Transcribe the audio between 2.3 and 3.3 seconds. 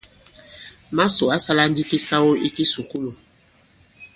ī kisùkulù.